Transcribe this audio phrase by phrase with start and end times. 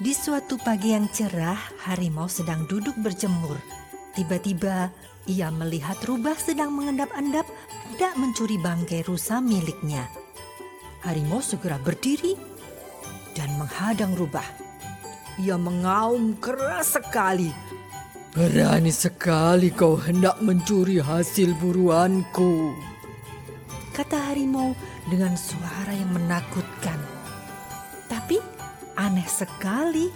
[0.00, 3.60] Di suatu pagi yang cerah, harimau sedang duduk berjemur.
[4.16, 4.88] Tiba-tiba
[5.28, 7.44] ia melihat rubah sedang mengendap-endap
[7.92, 10.08] tidak mencuri bangkai rusa miliknya.
[11.04, 12.32] Harimau segera berdiri
[13.36, 14.48] dan menghadang rubah.
[15.36, 17.52] Ia mengaum keras sekali.
[18.32, 22.72] Berani sekali kau hendak mencuri hasil buruanku.
[23.92, 24.72] Kata harimau
[25.12, 26.96] dengan suara yang menakutkan.
[28.08, 28.59] Tapi
[29.00, 30.12] Aneh sekali,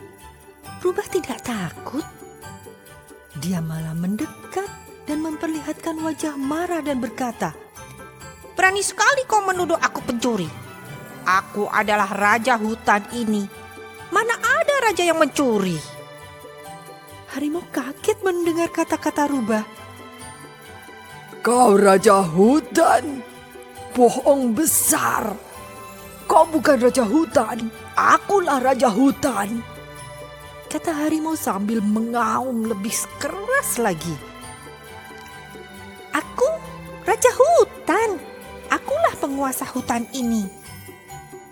[0.85, 2.05] Rubah tidak takut.
[3.41, 4.69] Dia malah mendekat
[5.09, 7.57] dan memperlihatkan wajah marah dan berkata,
[8.53, 10.45] Berani sekali kau menuduh aku pencuri.
[11.25, 13.49] Aku adalah raja hutan ini.
[14.13, 15.81] Mana ada raja yang mencuri?
[17.33, 19.65] Harimau kaget mendengar kata-kata Rubah.
[21.41, 23.25] Kau raja hutan,
[23.97, 25.54] bohong besar.
[26.35, 29.63] Kau bukan raja hutan, akulah raja hutan.
[30.67, 32.91] Kata harimau sambil mengaum lebih
[33.23, 34.11] keras lagi.
[36.11, 36.51] Aku
[37.07, 38.19] raja hutan,
[38.67, 40.51] akulah penguasa hutan ini.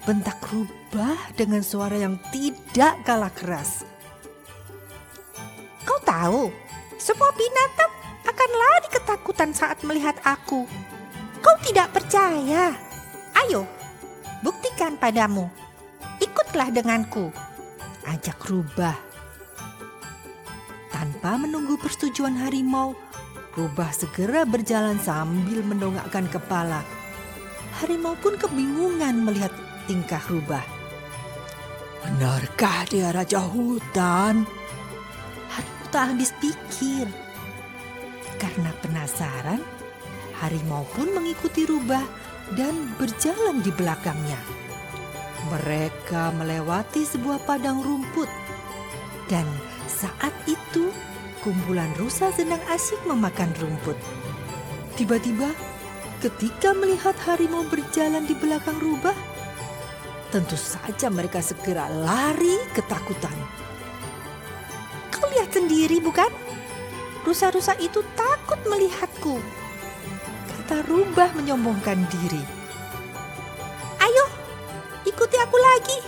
[0.03, 3.87] Bentak rubah dengan suara yang tidak kalah keras.
[5.87, 6.51] Kau tahu,
[6.99, 7.93] semua binatang
[8.27, 10.67] akan lari ketakutan saat melihat aku.
[11.39, 12.75] Kau tidak percaya?
[13.47, 13.62] Ayo,
[14.43, 15.48] buktikan padamu.
[16.19, 17.31] Ikutlah denganku.
[18.05, 18.99] Ajak rubah.
[20.91, 22.95] Tanpa menunggu persetujuan harimau,
[23.57, 26.83] rubah segera berjalan sambil mendongakkan kepala.
[27.81, 29.55] Harimau pun kebingungan melihat
[29.87, 30.62] tingkah rubah.
[32.03, 34.45] Benarkah dia raja hutan?
[35.51, 37.06] Harimau tak habis pikir.
[38.41, 39.62] Karena penasaran,
[40.43, 42.03] harimau pun mengikuti rubah
[42.53, 44.39] dan berjalan di belakangnya.
[45.48, 48.31] Mereka melewati sebuah padang rumput,
[49.27, 49.44] dan
[49.89, 50.92] saat itu
[51.42, 53.99] kumpulan rusa sedang asyik memakan rumput.
[54.94, 55.50] Tiba-tiba,
[56.22, 59.16] ketika melihat harimau berjalan di belakang rubah,
[60.31, 63.34] tentu saja mereka segera lari ketakutan.
[65.10, 66.31] Kau lihat sendiri, bukan?
[67.27, 69.62] Rusa-rusa itu takut melihatku
[70.72, 72.41] kata Rubah menyombongkan diri.
[74.00, 74.25] Ayo,
[75.05, 76.00] ikuti aku lagi.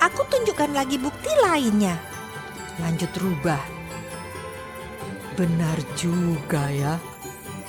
[0.00, 2.00] Aku tunjukkan lagi bukti lainnya.
[2.80, 3.60] Lanjut Rubah.
[5.36, 6.96] Benar juga ya.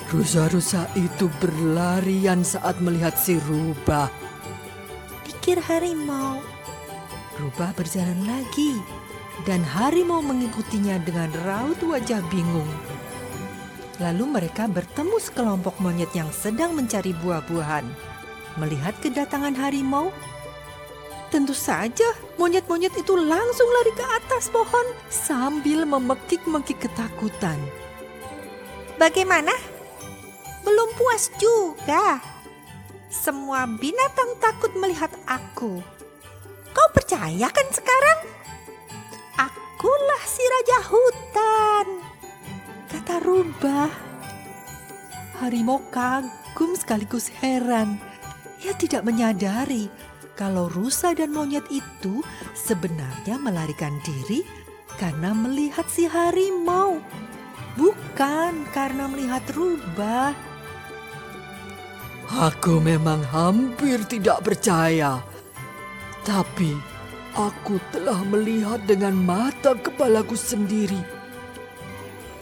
[0.08, 4.08] Rusa-rusa itu berlarian saat melihat si Rubah.
[5.28, 6.40] Pikir harimau.
[7.36, 8.80] Rubah berjalan lagi
[9.44, 12.72] dan harimau mengikutinya dengan raut wajah bingung.
[14.02, 17.86] Lalu mereka bertemu sekelompok monyet yang sedang mencari buah-buahan.
[18.58, 20.10] Melihat kedatangan harimau,
[21.30, 27.58] tentu saja monyet-monyet itu langsung lari ke atas pohon sambil memekik-mekik ketakutan.
[28.98, 29.54] Bagaimana?
[30.66, 32.18] Belum puas juga.
[33.10, 35.78] Semua binatang takut melihat aku.
[36.74, 38.18] Kau percaya kan sekarang?
[39.38, 41.93] Akulah si raja hutan
[43.44, 43.92] kata rubah.
[45.42, 48.00] Harimau kagum sekaligus heran.
[48.64, 49.92] Ia tidak menyadari
[50.32, 52.24] kalau rusa dan monyet itu
[52.56, 54.40] sebenarnya melarikan diri
[54.96, 57.02] karena melihat si harimau,
[57.76, 60.32] bukan karena melihat rubah.
[62.34, 65.20] Aku memang hampir tidak percaya,
[66.24, 66.72] tapi
[67.36, 71.13] aku telah melihat dengan mata kepalaku sendiri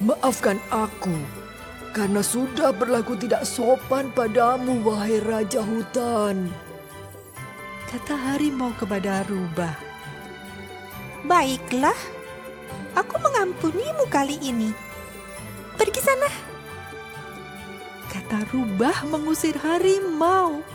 [0.02, 1.14] Maafkan aku
[1.94, 6.50] karena sudah berlaku tidak sopan padamu, wahai Raja Hutan.
[7.86, 9.78] Kata harimau kepada rubah.
[11.22, 11.94] Baiklah,
[12.98, 14.74] aku mengampunimu kali ini.
[15.78, 16.26] Pergi sana.
[18.10, 20.66] Kata rubah mengusir harimau.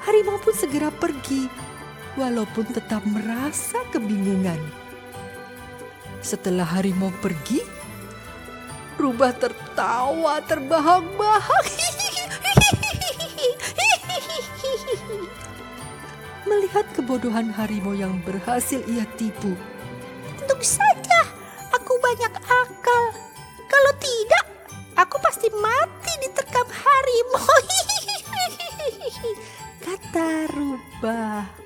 [0.00, 1.44] Harimau pun segera pergi,
[2.16, 4.64] walaupun tetap merasa kebingungan.
[6.24, 7.83] Setelah harimau pergi,
[8.94, 11.64] Rubah tertawa terbahak-bahak.
[16.48, 19.56] Melihat kebodohan harimau yang berhasil ia tipu.
[20.38, 21.20] Tentu saja
[21.72, 23.04] aku banyak akal.
[23.66, 24.44] Kalau tidak,
[24.94, 27.58] aku pasti mati diterkam harimau.
[29.84, 31.63] Kata Rubah.